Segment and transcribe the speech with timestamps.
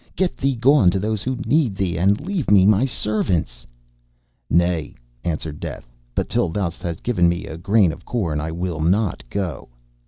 [0.15, 3.67] Get thee gone to those who need thee, and leave me my servants.'
[4.49, 8.79] 'Nay,' answered Death, 'but till thou hast given me a grain of corn I will
[8.79, 9.69] not go.